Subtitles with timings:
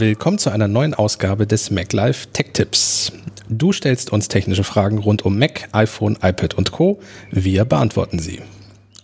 [0.00, 3.10] Willkommen zu einer neuen Ausgabe des MacLife Tech Tips.
[3.48, 7.00] Du stellst uns technische Fragen rund um Mac, iPhone, iPad und Co.
[7.32, 8.40] Wir beantworten sie.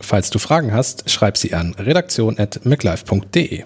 [0.00, 3.64] Falls du Fragen hast, schreib sie an redaktion.maclife.de.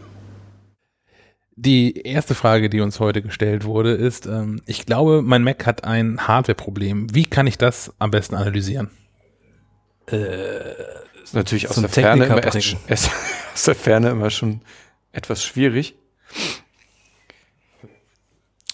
[1.56, 5.84] Die erste Frage, die uns heute gestellt wurde, ist, ähm, ich glaube, mein Mac hat
[5.84, 7.14] ein Hardware-Problem.
[7.14, 8.88] Wie kann ich das am besten analysieren?
[10.10, 10.70] Äh,
[11.22, 13.10] ist natürlich aus der, Ferne immer erst, erst,
[13.54, 14.62] aus der Ferne immer schon
[15.12, 15.94] etwas schwierig.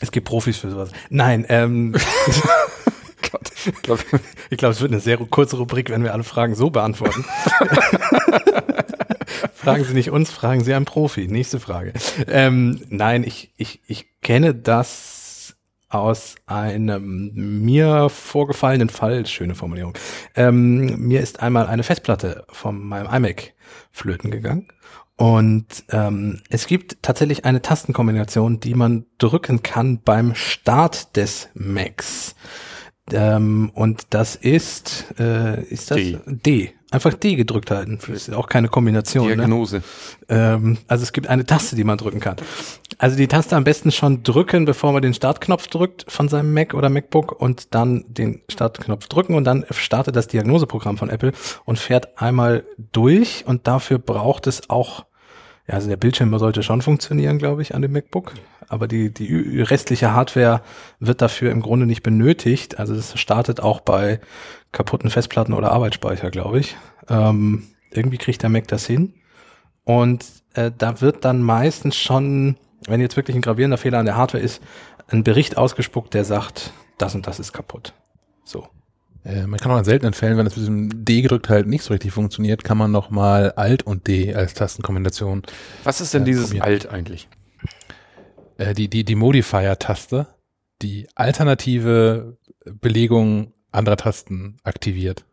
[0.05, 0.91] Es gibt Profis für sowas.
[1.09, 1.93] Nein, ähm,
[3.33, 3.51] Gott.
[3.65, 4.03] Ich glaube,
[4.51, 7.25] glaub, es wird eine sehr kurze Rubrik, wenn wir alle Fragen so beantworten.
[9.55, 11.27] fragen Sie nicht uns, fragen Sie einen Profi.
[11.27, 11.95] Nächste Frage.
[12.27, 15.57] Ähm, nein, ich, ich, ich kenne das
[15.89, 19.97] aus einem mir vorgefallenen Fall, schöne Formulierung.
[20.37, 23.55] Ähm, mir ist einmal eine Festplatte von meinem iMac
[23.91, 24.69] flöten gegangen
[25.17, 32.35] und ähm, es gibt tatsächlich eine Tastenkombination, die man drücken kann beim Start des Macs.
[33.13, 36.19] Ähm, und das ist, äh, ist das D.
[36.27, 36.73] D.
[36.95, 37.99] Einfach D gedrückt halten.
[38.01, 39.29] Das ist auch keine Kombination.
[39.29, 39.37] Ne?
[39.37, 39.79] Diagnose.
[39.79, 39.83] Ne?
[40.29, 42.37] Ähm, also es gibt eine Taste, die man drücken kann.
[42.99, 46.73] Also die Taste am besten schon drücken, bevor man den Startknopf drückt von seinem Mac
[46.73, 51.33] oder MacBook und dann den Startknopf drücken und dann startet das Diagnoseprogramm von Apple
[51.65, 55.05] und fährt einmal durch und dafür braucht es auch
[55.67, 58.35] ja, also der Bildschirm sollte schon funktionieren, glaube ich, an dem MacBook.
[58.69, 60.61] Aber die, die restliche Hardware
[61.01, 62.79] wird dafür im Grunde nicht benötigt.
[62.79, 64.21] Also es startet auch bei
[64.73, 66.77] kaputten Festplatten oder Arbeitsspeicher, glaube ich.
[67.09, 69.15] Ähm, irgendwie kriegt der Mac das hin.
[69.85, 70.25] Und
[70.55, 74.43] äh, da wird dann meistens schon, wenn jetzt wirklich ein gravierender Fehler an der Hardware
[74.43, 74.63] ist,
[75.09, 77.95] ein Bericht ausgespuckt, der sagt, das und das ist kaputt.
[78.45, 78.69] So.
[79.25, 81.83] Äh, man kann auch in seltenen Fällen, wenn das mit diesem D gedrückt halt nicht
[81.83, 85.43] so richtig funktioniert, kann man noch mal Alt und D als Tastenkombination.
[85.83, 86.65] Was ist denn äh, dieses probieren.
[86.65, 87.29] Alt eigentlich?
[88.59, 90.27] Äh, die die die Modifier-Taste,
[90.83, 95.25] die alternative Belegung anderer Tasten aktiviert.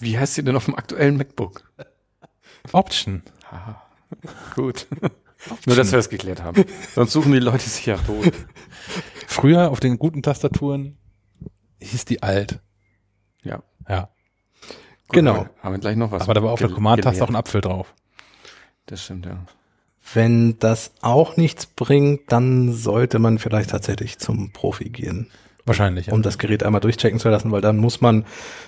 [0.00, 1.70] Wie heißt sie denn auf dem aktuellen MacBook?
[2.72, 3.22] Option.
[3.50, 3.82] Aha.
[4.54, 4.86] Gut.
[5.66, 6.64] Nur, dass wir das geklärt haben.
[6.94, 8.32] Sonst suchen die Leute sich ja tot.
[9.26, 10.98] Früher auf den guten Tastaturen
[11.80, 12.60] hieß die Alt.
[13.42, 13.62] Ja.
[13.88, 14.08] Ja.
[15.10, 15.46] genau.
[15.62, 16.22] Haben wir gleich noch was.
[16.22, 17.94] Aber da war auf der Command-Taste auch ein Apfel drauf.
[18.86, 19.38] Das stimmt, ja.
[20.14, 25.30] Wenn das auch nichts bringt, dann sollte man vielleicht tatsächlich zum Profi gehen.
[25.64, 26.06] Wahrscheinlich.
[26.06, 26.12] Ja.
[26.12, 28.26] Um das Gerät einmal durchchecken zu lassen, weil dann muss man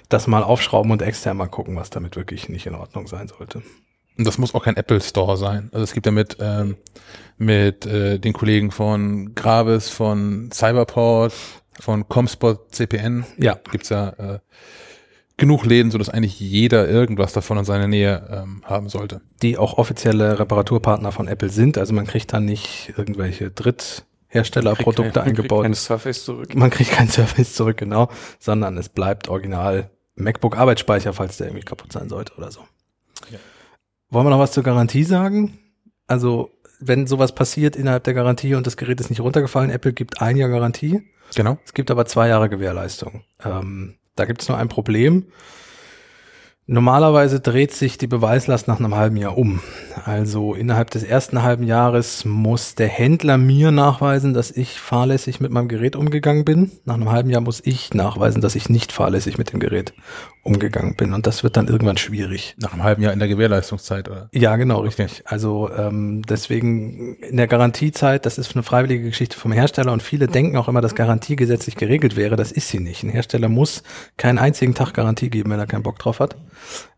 [0.09, 3.63] das mal aufschrauben und extern mal gucken, was damit wirklich nicht in Ordnung sein sollte.
[4.17, 5.71] Und das muss auch kein Apple Store sein.
[5.73, 6.77] Also es gibt ja mit, ähm,
[7.37, 11.35] mit äh, den Kollegen von Gravis, von Cyberport,
[11.81, 13.59] von Comspot CPN ja.
[13.71, 14.39] gibt's ja äh,
[15.37, 19.21] genug Läden, so dass eigentlich jeder irgendwas davon in seiner Nähe ähm, haben sollte.
[19.43, 21.79] Die auch offizielle Reparaturpartner von Apple sind.
[21.79, 25.65] Also man kriegt dann nicht irgendwelche Drittherstellerprodukte eingebaut.
[25.65, 26.55] Man kriegt kein Surface zurück.
[26.55, 28.09] Man kriegt kein Surface zurück, genau,
[28.39, 32.61] sondern es bleibt original MacBook Arbeitsspeicher, falls der irgendwie kaputt sein sollte oder so.
[33.31, 33.39] Ja.
[34.11, 35.59] Wollen wir noch was zur Garantie sagen?
[36.07, 36.51] Also,
[36.87, 40.37] wenn sowas passiert innerhalb der Garantie und das Gerät ist nicht runtergefallen, Apple gibt ein
[40.37, 41.03] Jahr Garantie.
[41.35, 41.59] Genau.
[41.65, 43.25] Es gibt aber zwei Jahre Gewährleistung.
[43.45, 45.27] Ähm, da gibt es nur ein Problem.
[46.67, 49.61] Normalerweise dreht sich die Beweislast nach einem halben Jahr um.
[50.07, 55.53] Also innerhalb des ersten halben Jahres muss der Händler mir nachweisen, dass ich fahrlässig mit
[55.53, 56.73] meinem Gerät umgegangen bin.
[56.87, 59.93] Nach einem halben Jahr muss ich nachweisen, dass ich nicht fahrlässig mit dem Gerät
[60.43, 61.13] umgegangen bin.
[61.13, 62.55] Und das wird dann irgendwann schwierig.
[62.59, 64.31] Nach einem halben Jahr in der Gewährleistungszeit, oder?
[64.33, 65.23] Ja, genau, richtig.
[65.27, 70.29] Also ähm, deswegen in der Garantiezeit, das ist eine freiwillige Geschichte vom Hersteller und viele
[70.29, 72.37] denken auch immer, dass Garantie gesetzlich geregelt wäre.
[72.37, 73.03] Das ist sie nicht.
[73.03, 73.83] Ein Hersteller muss
[74.17, 76.37] keinen einzigen Tag Garantie geben, wenn er keinen Bock drauf hat.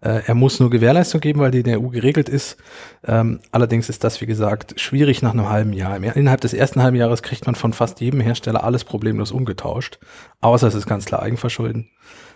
[0.00, 2.56] Äh, er muss nur Gewährleistung geben, weil die in der EU geregelt ist.
[3.04, 5.96] Ähm, allerdings ist das, wie gesagt, schwierig nach einem halben Jahr.
[5.96, 9.98] Innerhalb des ersten halben Jahres kriegt man von fast jedem Hersteller alles problemlos umgetauscht.
[10.41, 11.88] Außer es ist ganz klar Eigenverschulden.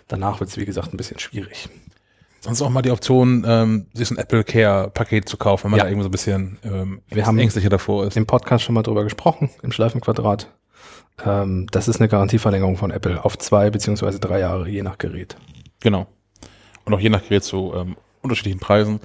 [0.07, 1.69] Danach wird es, wie gesagt, ein bisschen schwierig.
[2.41, 5.71] Sonst auch mal die Option, ähm, sich so ein Apple Care Paket zu kaufen, wenn
[5.71, 5.83] man ja.
[5.83, 8.17] da irgendwie so ein bisschen ähm, Wir haben ängstlicher davor ist.
[8.17, 10.51] Im Podcast schon mal drüber gesprochen, im Schleifenquadrat.
[11.23, 15.35] Ähm, das ist eine Garantieverlängerung von Apple auf zwei beziehungsweise drei Jahre, je nach Gerät.
[15.81, 16.07] Genau.
[16.85, 18.99] Und auch je nach Gerät zu ähm, unterschiedlichen Preisen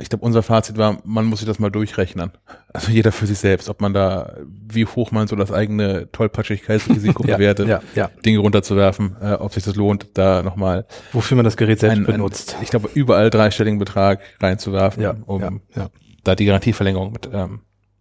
[0.00, 2.32] ich glaube, unser Fazit war, man muss sich das mal durchrechnen.
[2.72, 7.24] Also jeder für sich selbst, ob man da, wie hoch man so das eigene Tollpatschigkeitsrisiko
[7.26, 8.10] ja, bewertet, ja, ja.
[8.24, 10.86] Dinge runterzuwerfen, äh, ob sich das lohnt, da nochmal.
[11.12, 12.56] Wofür man das Gerät selbst ein, benutzt.
[12.56, 15.90] Ein, ich glaube, überall dreistelligen Betrag reinzuwerfen, um ja.
[16.24, 17.60] da die Garantieverlängerung mit ähm,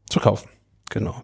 [0.09, 0.49] zu kaufen.
[0.89, 1.21] Genau.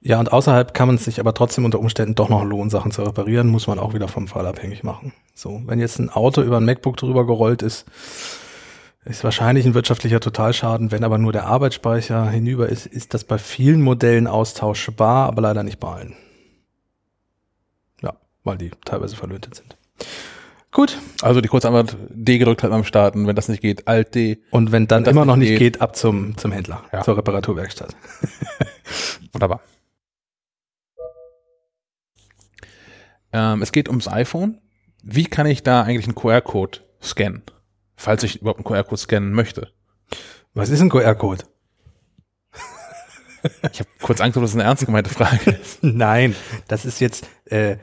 [0.00, 2.92] Ja, und außerhalb kann man es sich aber trotzdem unter Umständen doch noch lohnen, Sachen
[2.92, 5.12] zu reparieren, muss man auch wieder vom Fall abhängig machen.
[5.34, 7.84] So, wenn jetzt ein Auto über ein MacBook drüber gerollt ist,
[9.08, 13.38] Ist wahrscheinlich ein wirtschaftlicher Totalschaden, wenn aber nur der Arbeitsspeicher hinüber ist, ist das bei
[13.38, 16.14] vielen Modellen austauschbar, aber leider nicht bei allen.
[18.02, 18.12] Ja,
[18.44, 19.76] weil die teilweise verlötet sind.
[20.72, 20.98] Gut.
[21.22, 24.42] Also die Kurzantwort D gedrückt hat beim Starten, wenn das nicht geht, Alt D.
[24.50, 27.02] Und wenn dann immer noch nicht geht, geht, ab zum, zum Händler, ja.
[27.02, 27.96] zur Reparaturwerkstatt.
[29.32, 29.62] Wunderbar.
[33.32, 34.60] Ähm, es geht ums iPhone.
[35.02, 37.42] Wie kann ich da eigentlich einen QR-Code scannen?
[37.98, 39.68] falls ich überhaupt einen QR-Code scannen möchte.
[40.54, 41.44] Was ist ein QR-Code?
[43.72, 45.78] Ich habe kurz Angst, ob das eine ernst gemeinte Frage ist.
[45.82, 46.34] Nein,
[46.66, 47.76] das ist jetzt, äh,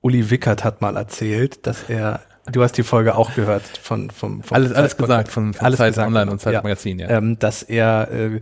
[0.00, 2.20] Uli Wickert hat mal erzählt, dass er,
[2.50, 5.78] du hast die Folge auch gehört von, vom, vom alles, alles gesagt von, von alles
[5.78, 7.10] Zeit gesagt, Online und Zeit Magazin, ja.
[7.10, 8.40] Ähm, dass er äh,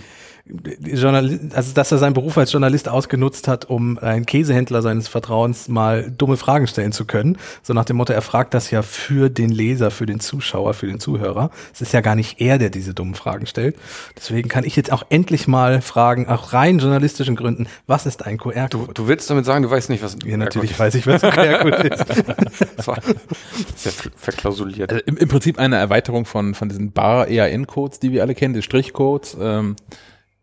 [0.80, 5.68] Journalist, also dass er seinen Beruf als Journalist ausgenutzt hat, um einen Käsehändler seines Vertrauens
[5.68, 7.36] mal dumme Fragen stellen zu können.
[7.62, 10.86] So nach dem Motto, er fragt das ja für den Leser, für den Zuschauer, für
[10.86, 11.50] den Zuhörer.
[11.72, 13.76] Es ist ja gar nicht er, der diese dummen Fragen stellt.
[14.16, 18.38] Deswegen kann ich jetzt auch endlich mal fragen, auch rein journalistischen Gründen, was ist ein
[18.38, 18.68] QR-Code?
[18.70, 20.32] Du, du willst damit sagen, du weißt nicht, was ein QR-Code ist.
[20.32, 22.04] Ja, natürlich weiß ich, was ein QR-Code ist.
[22.76, 22.98] das war
[23.76, 24.90] sehr verklausuliert.
[24.90, 28.62] Also im, im, Prinzip eine Erweiterung von, von diesen Bar-EAN-Codes, die wir alle kennen, die
[28.62, 29.36] Strichcodes.
[29.40, 29.76] Ähm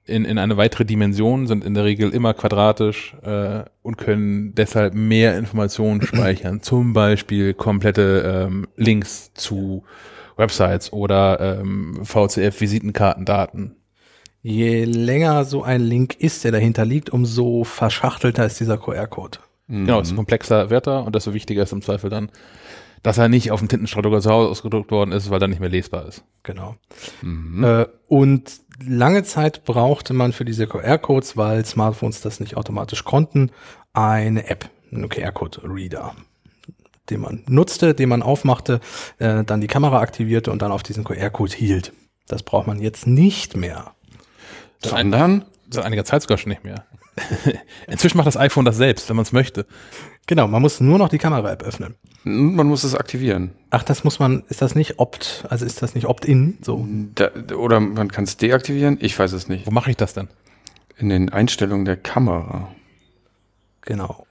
[0.06, 4.94] in, in eine weitere Dimension, sind in der Regel immer quadratisch äh, und können deshalb
[4.94, 6.62] mehr Informationen speichern.
[6.62, 9.84] Zum Beispiel komplette ähm, Links zu
[10.38, 13.76] Websites oder ähm, VCF-Visitenkartendaten.
[14.42, 19.40] Je länger so ein Link ist, der dahinter liegt, umso verschachtelter ist dieser QR-Code.
[19.68, 19.86] Mhm.
[19.86, 22.30] Genau, desto komplexer wird er und desto wichtiger ist im Zweifel dann,
[23.06, 25.70] dass er nicht auf dem Tintenstrahldrucker zu Hause ausgedruckt worden ist, weil er nicht mehr
[25.70, 26.24] lesbar ist.
[26.42, 26.76] Genau.
[27.22, 27.64] Mhm.
[27.64, 33.52] Äh, und lange Zeit brauchte man für diese QR-Codes, weil Smartphones das nicht automatisch konnten,
[33.94, 36.16] eine App, einen QR-Code-Reader,
[37.12, 38.80] den man nutzte, den man aufmachte,
[39.20, 41.94] äh, dann die Kamera aktivierte und dann auf diesen QR-Code hielt.
[42.28, 43.94] Das braucht man jetzt nicht mehr.
[44.84, 45.46] Sondern?
[45.70, 46.86] Seit einiger Zeit sogar schon nicht mehr.
[47.88, 49.68] Inzwischen macht das iPhone das selbst, wenn man es möchte.
[50.28, 51.96] Genau, man muss nur noch die Kamera-App öffnen.
[52.24, 53.52] Man muss es aktivieren.
[53.70, 56.58] Ach, das muss man, ist das nicht opt, also ist das nicht opt-in?
[56.62, 56.88] So.
[57.14, 59.68] Da, oder man kann es deaktivieren, ich weiß es nicht.
[59.68, 60.28] Wo mache ich das denn?
[60.98, 62.70] In den Einstellungen der Kamera.
[63.82, 64.25] Genau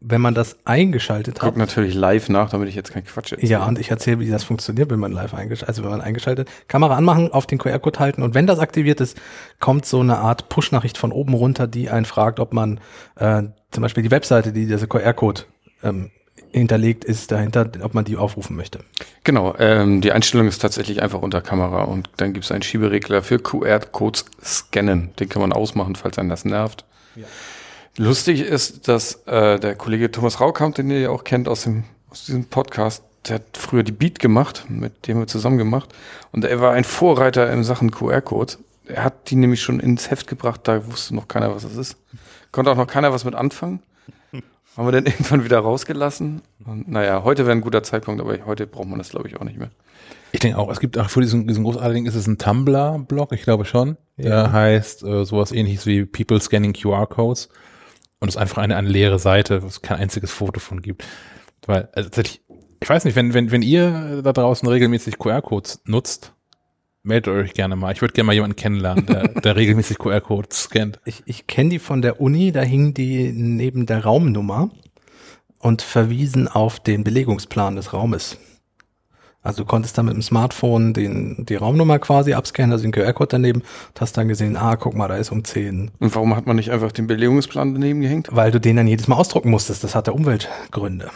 [0.00, 1.48] wenn man das eingeschaltet hat.
[1.48, 3.50] Guck natürlich live nach, damit ich jetzt kein Quatsch erzähle.
[3.50, 6.48] Ja, und ich erzähle, wie das funktioniert, wenn man live eingeschaltet, also wenn man eingeschaltet,
[6.68, 9.18] Kamera anmachen, auf den QR-Code halten und wenn das aktiviert ist,
[9.58, 12.80] kommt so eine Art Push-Nachricht von oben runter, die einen fragt, ob man
[13.16, 15.42] äh, zum Beispiel die Webseite, die dieser QR-Code
[15.82, 16.10] ähm,
[16.52, 18.80] hinterlegt ist dahinter, ob man die aufrufen möchte.
[19.24, 23.22] Genau, ähm, die Einstellung ist tatsächlich einfach unter Kamera und dann gibt es einen Schieberegler
[23.22, 25.10] für QR-Codes scannen.
[25.18, 26.84] Den kann man ausmachen, falls einen das nervt.
[27.16, 27.24] Ja.
[27.98, 31.82] Lustig ist, dass äh, der Kollege Thomas Raukamp, den ihr ja auch kennt aus, dem,
[32.10, 35.92] aus diesem Podcast, der hat früher die Beat gemacht, mit dem wir zusammen gemacht.
[36.30, 38.54] Und er war ein Vorreiter in Sachen QR-Code.
[38.86, 41.96] Er hat die nämlich schon ins Heft gebracht, da wusste noch keiner, was das ist.
[42.52, 43.82] Konnte auch noch keiner was mit anfangen.
[44.76, 46.42] Haben wir dann irgendwann wieder rausgelassen.
[46.64, 49.44] Und naja, heute wäre ein guter Zeitpunkt, aber heute braucht man das, glaube ich, auch
[49.44, 49.70] nicht mehr.
[50.30, 53.42] Ich denke auch, es gibt auch für diesen, diesen großartigen, ist es ein Tumblr-Blog, ich
[53.42, 53.96] glaube schon.
[54.18, 54.52] Der ja.
[54.52, 57.48] heißt äh, sowas ähnliches wie People Scanning QR-Codes
[58.20, 61.04] und es ist einfach eine, eine leere Seite, wo es kein einziges Foto von gibt.
[61.66, 62.42] Weil, also tatsächlich,
[62.80, 66.32] ich weiß nicht, wenn, wenn, wenn ihr da draußen regelmäßig QR-Codes nutzt,
[67.02, 67.92] meldet euch gerne mal.
[67.92, 71.00] Ich würde gerne mal jemanden kennenlernen, der, der regelmäßig QR-Codes scannt.
[71.04, 74.70] Ich, ich kenne die von der Uni, da hing die neben der Raumnummer
[75.58, 78.38] und verwiesen auf den Belegungsplan des Raumes.
[79.48, 83.28] Also du konntest dann mit dem Smartphone den, die Raumnummer quasi abscannen, also den QR-Code
[83.30, 85.90] daneben, und hast dann gesehen, ah, guck mal, da ist um 10.
[85.98, 88.28] Und warum hat man nicht einfach den Belegungsplan daneben gehängt?
[88.30, 89.82] Weil du den dann jedes Mal ausdrucken musstest.
[89.82, 91.08] Das hatte Umweltgründe.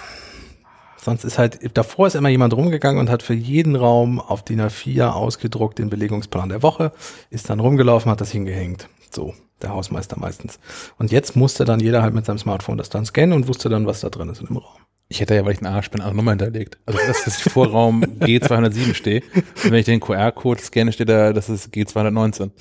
[0.97, 4.63] Sonst ist halt, davor ist immer jemand rumgegangen und hat für jeden Raum auf DIN
[4.63, 6.93] A4 ausgedruckt den Belegungsplan der Woche,
[7.29, 8.89] ist dann rumgelaufen, hat das hingehängt.
[9.11, 10.59] So, der Hausmeister meistens.
[10.97, 13.87] Und jetzt musste dann jeder halt mit seinem Smartphone das dann scannen und wusste dann,
[13.87, 14.81] was da drin ist in dem Raum.
[15.13, 16.79] Ich hätte ja, weil ich ein Arsch bin, eine Nummer hinterlegt.
[16.87, 19.23] Also, dass ich vor Raum G207 stehe.
[19.35, 22.51] Und wenn ich den QR-Code scanne, steht da, das ist G219.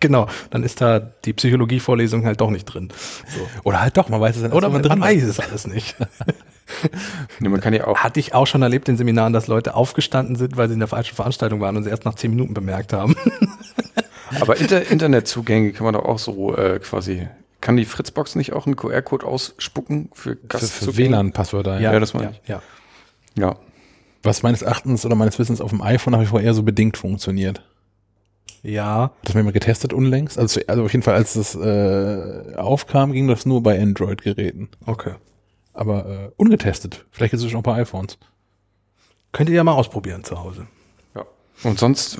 [0.00, 2.92] Genau, dann ist da die Psychologievorlesung halt doch nicht drin.
[3.26, 3.48] So.
[3.64, 5.96] Oder halt doch, man weiß es dann Oder man, man weiß es alles nicht.
[7.40, 7.98] nee, man kann ja auch.
[7.98, 10.86] Hatte ich auch schon erlebt in Seminaren, dass Leute aufgestanden sind, weil sie in der
[10.86, 13.16] falschen Veranstaltung waren und sie erst nach zehn Minuten bemerkt haben.
[14.40, 17.26] Aber Inter Internetzugänge kann man doch auch so äh, quasi
[17.68, 21.92] kann die Fritzbox nicht auch einen QR-Code ausspucken für Für, für WLAN-Passwörter, ja.
[21.92, 22.48] Ja, das meine ich.
[22.48, 22.62] Ja.
[23.34, 23.56] ja.
[24.22, 27.62] Was meines Erachtens oder meines Wissens auf dem iPhone habe ich vorher so bedingt funktioniert.
[28.62, 29.10] Ja.
[29.20, 30.38] Das haben wir mal getestet unlängst.
[30.38, 34.70] Also, also auf jeden Fall, als das äh, aufkam, ging das nur bei Android-Geräten.
[34.86, 35.16] Okay.
[35.74, 37.04] Aber äh, ungetestet.
[37.10, 38.16] Vielleicht ist es schon bei iPhones.
[39.32, 40.68] Könnt ihr ja mal ausprobieren zu Hause.
[41.14, 41.26] Ja.
[41.64, 42.16] Und sonst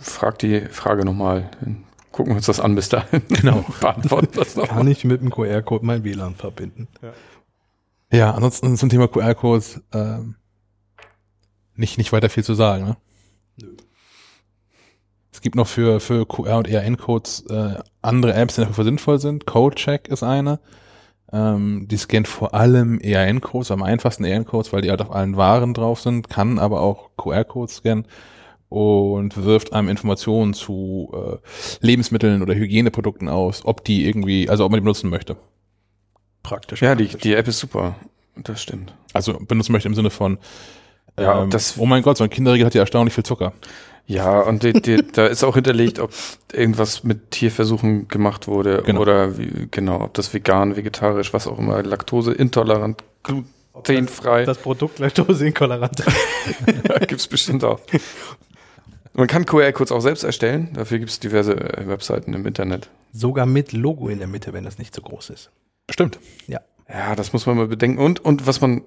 [0.00, 1.50] fragt die Frage nochmal.
[2.12, 3.22] Gucken wir uns das an bis dahin.
[3.28, 3.64] Genau.
[3.80, 4.68] Beantworten das noch.
[4.68, 6.88] Kann ich mit dem QR-Code mein WLAN verbinden?
[8.10, 10.36] Ja, ansonsten zum Thema QR-Codes ähm,
[11.74, 12.84] nicht, nicht weiter viel zu sagen.
[12.84, 12.96] Ne?
[13.60, 13.76] Nö.
[15.30, 19.46] Es gibt noch für, für QR- und ERN-Codes äh, andere Apps, die dafür sinnvoll sind.
[19.46, 20.58] CodeCheck ist eine.
[21.30, 25.74] Ähm, die scannt vor allem ERN-Codes, am einfachsten ERN-Codes, weil die halt auf allen Waren
[25.74, 28.06] drauf sind, kann aber auch QR-Codes scannen
[28.68, 31.36] und wirft einem Informationen zu äh,
[31.86, 35.36] Lebensmitteln oder Hygieneprodukten aus, ob die irgendwie, also ob man die benutzen möchte.
[36.42, 36.82] Praktisch.
[36.82, 37.96] Ja, die, die App ist super.
[38.36, 38.94] Das stimmt.
[39.12, 40.38] Also benutzen möchte im Sinne von,
[41.18, 43.52] Ja, ähm, das- oh mein Gott, so ein Kinderriegel hat ja erstaunlich viel Zucker.
[44.06, 46.12] Ja, und die, die, da ist auch hinterlegt, ob
[46.52, 49.00] irgendwas mit Tierversuchen gemacht wurde Genau.
[49.02, 56.02] oder wie, genau, ob das vegan, vegetarisch, was auch immer, laktoseintolerant, glutenfrei, Das Produkt Laktoseintolerant.
[57.08, 57.80] gibt's bestimmt auch.
[59.18, 62.88] Man kann QR-Codes auch selbst erstellen, dafür gibt's diverse äh, Webseiten im Internet.
[63.12, 65.50] Sogar mit Logo in der Mitte, wenn das nicht so groß ist.
[65.90, 66.18] Stimmt.
[66.46, 66.60] Ja.
[66.88, 67.98] Ja, das muss man mal bedenken.
[67.98, 68.82] Und, und was man,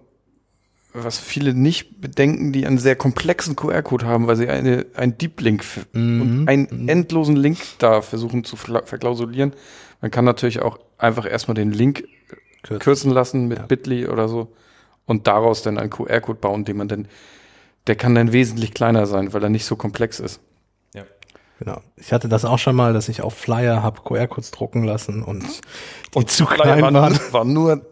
[0.93, 5.41] was viele nicht bedenken, die einen sehr komplexen QR-Code haben, weil sie eine, einen Deep
[5.41, 6.21] Link Mhm.
[6.21, 9.51] und einen endlosen Link da versuchen zu verklausulieren.
[9.99, 12.05] Man kann natürlich auch einfach erstmal den Link
[12.63, 12.79] Kürzen.
[12.79, 13.65] kürzen lassen mit Ja.
[13.65, 14.53] Bitly oder so
[15.05, 17.07] und daraus dann einen QR-Code bauen, den man dann,
[17.87, 20.41] der kann dann wesentlich kleiner sein, weil er nicht so komplex ist.
[21.61, 21.79] Genau.
[21.95, 25.43] Ich hatte das auch schon mal, dass ich auf Flyer habe QR-Codes drucken lassen und
[25.43, 27.19] die Und zu Flyer klein war, waren.
[27.29, 27.85] war nur,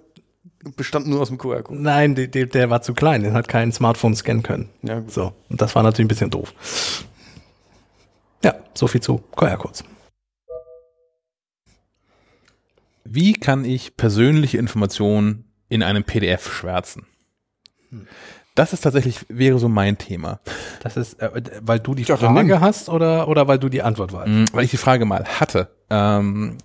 [0.76, 1.80] bestand nur aus dem QR-Code.
[1.80, 4.70] Nein, die, die, der war zu klein, den hat kein Smartphone scannen können.
[4.82, 5.12] Ja, gut.
[5.12, 6.52] So, und das war natürlich ein bisschen doof.
[8.44, 9.84] Ja, so viel zu QR-Codes.
[13.04, 17.06] Wie kann ich persönliche Informationen in einem PDF schwärzen?
[18.60, 20.42] Das ist tatsächlich, wäre so mein Thema.
[20.84, 21.30] Das ist, äh,
[21.62, 24.28] weil du die Ja, Frage hast oder, oder weil du die Antwort weißt?
[24.28, 25.70] Mm, Weil ich die Frage mal hatte.
[25.90, 26.58] Ähm,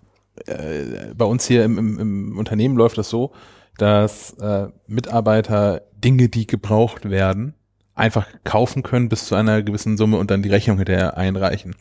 [0.44, 3.30] äh, bei uns hier im, im, im Unternehmen läuft das so,
[3.78, 7.54] dass äh, Mitarbeiter Dinge, die gebraucht werden,
[7.94, 11.76] einfach kaufen können bis zu einer gewissen Summe und dann die Rechnung hinterher einreichen.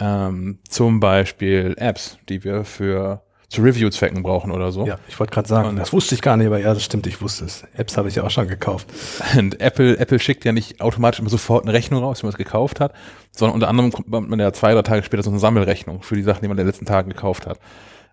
[0.00, 4.86] Ähm, zum Beispiel Apps, die wir für zu Review-Zwecken brauchen oder so.
[4.86, 7.06] Ja, ich wollte gerade sagen, Und- das wusste ich gar nicht, aber ja, das stimmt,
[7.06, 7.64] ich wusste es.
[7.74, 8.88] Apps habe ich ja auch schon gekauft.
[9.38, 12.38] Und Apple, Apple schickt ja nicht automatisch immer sofort eine Rechnung raus, wenn man es
[12.38, 12.92] gekauft hat,
[13.32, 16.22] sondern unter anderem kommt man ja zwei, drei Tage später so eine Sammelrechnung für die
[16.22, 17.58] Sachen, die man in den letzten Tagen gekauft hat.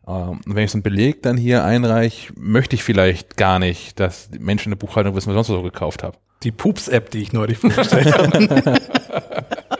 [0.07, 3.99] Ähm, Und wenn ich so einen Beleg dann hier einreiche, möchte ich vielleicht gar nicht,
[3.99, 6.15] dass die Menschen in der Buchhaltung wissen, was ich sonst so gekauft habe.
[6.43, 8.79] Die Pups-App, die ich neulich vorgestellt habe,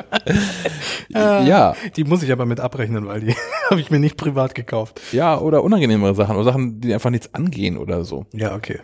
[1.10, 3.36] Ja, die muss ich aber mit abrechnen, weil die
[3.70, 5.02] habe ich mir nicht privat gekauft.
[5.12, 8.26] ja, oder unangenehmere Sachen oder Sachen, die einfach nichts angehen oder so.
[8.34, 8.80] Ja, okay.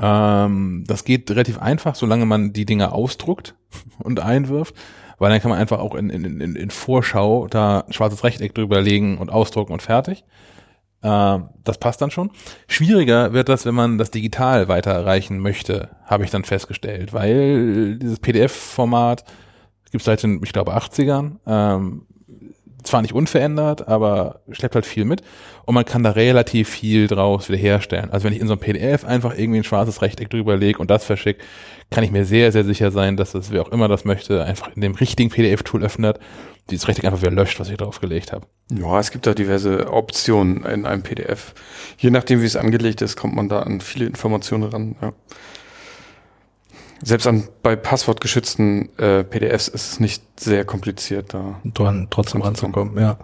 [0.00, 3.54] Ähm, das geht relativ einfach, solange man die Dinge ausdruckt
[3.98, 4.74] und einwirft,
[5.18, 8.54] weil dann kann man einfach auch in, in, in, in Vorschau da ein schwarzes Rechteck
[8.54, 10.24] drüber legen und ausdrucken und fertig.
[11.02, 12.30] Ähm, das passt dann schon.
[12.68, 18.18] Schwieriger wird das, wenn man das digital weiterreichen möchte, habe ich dann festgestellt, weil dieses
[18.18, 19.24] PDF-Format
[19.96, 21.36] gibt es seit den, ich glaube, 80ern.
[21.46, 22.02] Ähm,
[22.86, 25.22] zwar nicht unverändert, aber schleppt halt viel mit
[25.64, 28.10] und man kann da relativ viel draus wiederherstellen.
[28.10, 30.90] Also wenn ich in so einem PDF einfach irgendwie ein schwarzes Rechteck drüber lege und
[30.90, 31.42] das verschicke,
[31.90, 34.74] kann ich mir sehr, sehr sicher sein, dass das, wer auch immer das möchte, einfach
[34.74, 36.20] in dem richtigen PDF-Tool öffnet,
[36.70, 38.46] dieses Rechteck einfach wieder löscht, was ich draufgelegt habe.
[38.70, 41.54] Ja, es gibt da diverse Optionen in einem PDF.
[41.98, 44.96] Je nachdem, wie es angelegt ist, kommt man da an viele Informationen ran.
[45.00, 45.12] Ja.
[47.02, 51.60] Selbst an, bei passwortgeschützten äh, PDFs ist es nicht sehr kompliziert da.
[51.62, 53.18] Und dann trotzdem ranzukommen, ja.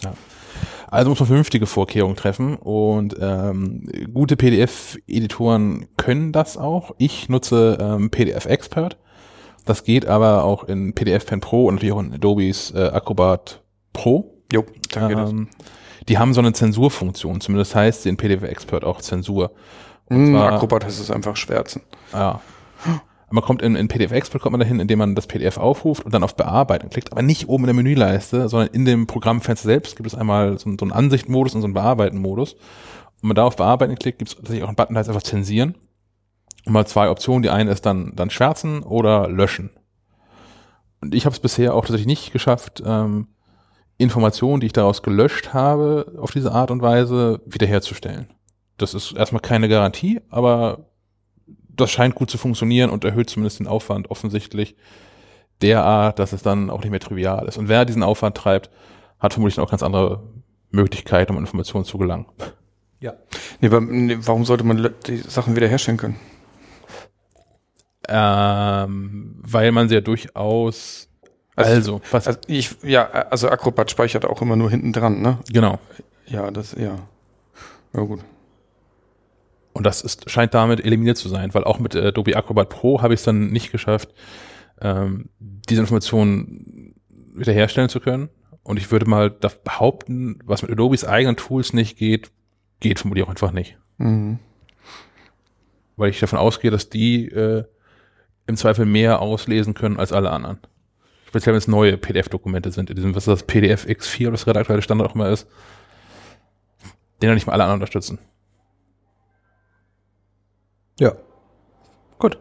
[0.88, 6.94] Also muss man vernünftige Vorkehrungen treffen und ähm, gute PDF-Editoren können das auch.
[6.98, 8.98] Ich nutze ähm, PDF Expert.
[9.64, 13.62] Das geht aber auch in PDF Pen Pro und natürlich auch in Adobe's äh, Acrobat
[13.94, 14.34] Pro.
[14.52, 15.18] Jo, danke.
[15.18, 15.48] Ähm,
[16.08, 19.52] die haben so eine Zensurfunktion, zumindest heißt sie in PDF Expert auch Zensur.
[20.08, 21.82] Hm, zwar- Acrobat heißt es einfach schwärzen.
[22.12, 22.40] Ja.
[23.32, 26.12] Man kommt in, in PDF Expert kommt man dahin, indem man das PDF aufruft und
[26.12, 29.96] dann auf Bearbeiten klickt, aber nicht oben in der Menüleiste, sondern in dem Programmfenster selbst
[29.96, 32.52] gibt es einmal so, einen- so einen Ansichtmodus und so einen Bearbeiten-Modus.
[32.54, 32.60] Und
[33.22, 35.22] wenn man da auf Bearbeiten klickt, gibt es tatsächlich auch einen Button, der heißt einfach
[35.22, 35.76] zensieren.
[36.66, 37.42] Und mal zwei Optionen.
[37.42, 39.70] Die eine ist dann, dann schwärzen oder löschen.
[41.00, 43.28] Und ich habe es bisher auch tatsächlich nicht geschafft, ähm,
[43.98, 48.28] Informationen, die ich daraus gelöscht habe, auf diese Art und Weise wiederherzustellen.
[48.78, 50.86] Das ist erstmal keine Garantie, aber
[51.76, 54.76] das scheint gut zu funktionieren und erhöht zumindest den Aufwand offensichtlich
[55.62, 57.56] derart, dass es dann auch nicht mehr trivial ist.
[57.56, 58.70] Und wer diesen Aufwand treibt,
[59.18, 60.22] hat vermutlich auch ganz andere
[60.70, 62.26] Möglichkeiten, um Informationen zu gelangen.
[63.00, 63.14] Ja.
[63.60, 66.16] Nee, warum sollte man die Sachen wiederherstellen können?
[68.08, 71.08] Ähm, weil man sehr durchaus
[71.54, 75.38] Also, was, Also ich, ja, also Acrobat speichert auch immer nur hinten dran, ne?
[75.52, 75.78] genau.
[76.26, 76.96] Ja, das, ja.
[77.92, 78.20] Ja, gut.
[79.72, 83.00] Und das ist, scheint damit eliminiert zu sein, weil auch mit äh, Adobe Acrobat Pro
[83.00, 84.10] habe ich es dann nicht geschafft,
[84.80, 86.94] ähm, diese Informationen
[87.34, 88.28] wiederherstellen zu können.
[88.62, 92.30] Und ich würde mal behaupten, was mit Adobes eigenen Tools nicht geht,
[92.80, 93.76] geht vermutlich auch einfach nicht.
[93.98, 94.38] Mhm.
[95.96, 97.64] Weil ich davon ausgehe, dass die äh,
[98.46, 100.58] im Zweifel mehr auslesen können als alle anderen.
[101.26, 104.44] Speziell wenn es neue PDF-Dokumente sind, in diesem, was ist das, PDF X4 oder was
[104.44, 105.48] der aktuelle Standard auch immer ist,
[107.20, 108.18] den ja nicht mal alle anderen unterstützen.
[110.98, 111.12] Ja.
[112.18, 112.38] Gut.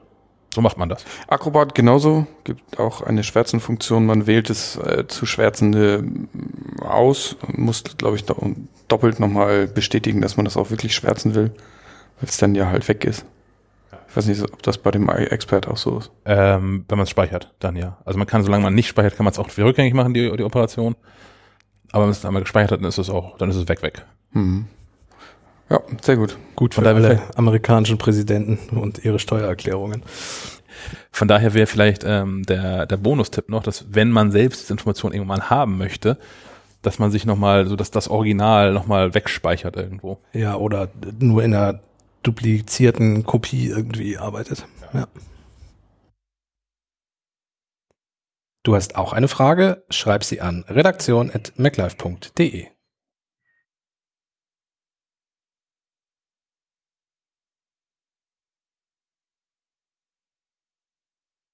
[0.53, 1.05] So macht man das.
[1.27, 4.05] Acrobat genauso, gibt auch eine Schwärzenfunktion.
[4.05, 8.35] Man wählt das äh, zu Schwärzende mm, aus, muss, glaube ich, do
[8.89, 11.51] doppelt nochmal bestätigen, dass man das auch wirklich schwärzen will,
[12.19, 13.25] weil es dann ja halt weg ist.
[14.09, 16.11] Ich weiß nicht, ob das bei dem Expert auch so ist.
[16.25, 17.97] Ähm, wenn man es speichert, dann ja.
[18.03, 20.29] Also man kann, solange man nicht speichert, kann man es auch wieder rückgängig machen, die,
[20.35, 20.97] die Operation.
[21.93, 23.81] Aber wenn man es einmal gespeichert hat, dann ist es auch, dann ist es weg,
[23.81, 24.05] weg.
[24.31, 24.67] Mhm.
[25.71, 26.37] Ja, sehr gut.
[26.57, 30.03] Gut Von für alle amerikanischen Präsidenten und ihre Steuererklärungen.
[31.11, 35.13] Von daher wäre vielleicht ähm, der, der Bonustipp noch, dass wenn man selbst diese Information
[35.13, 36.17] irgendwann haben möchte,
[36.81, 40.17] dass man sich nochmal, so dass das Original nochmal wegspeichert irgendwo.
[40.33, 41.79] Ja, oder nur in einer
[42.23, 44.65] duplizierten Kopie irgendwie arbeitet.
[44.93, 45.07] Ja.
[48.63, 49.85] Du hast auch eine Frage?
[49.89, 52.70] Schreib sie an redaktion.maclife.de.